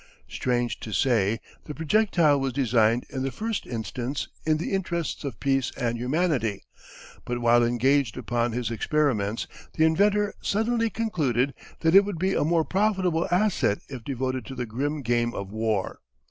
Strange 0.27 0.79
to 0.79 0.91
say, 0.91 1.39
the 1.65 1.75
projectile 1.75 2.39
was 2.39 2.53
designed 2.53 3.05
in 3.11 3.21
the 3.21 3.29
first 3.29 3.67
instance 3.67 4.29
in 4.47 4.57
the 4.57 4.71
interests 4.73 5.23
of 5.23 5.39
peace 5.39 5.71
and 5.77 5.95
humanity, 5.95 6.63
but 7.23 7.37
while 7.39 7.63
engaged 7.63 8.17
upon 8.17 8.51
his 8.51 8.71
experiments 8.71 9.45
the 9.77 9.85
inventor 9.85 10.33
suddenly 10.41 10.89
concluded 10.89 11.53
that 11.81 11.93
it 11.93 12.03
would 12.03 12.17
be 12.17 12.33
a 12.33 12.43
more 12.43 12.65
profitable 12.65 13.27
asset 13.29 13.77
if 13.89 14.03
devoted 14.03 14.43
to 14.43 14.55
the 14.55 14.65
grim 14.65 15.03
game 15.03 15.35
of 15.35 15.51
war. 15.51 15.99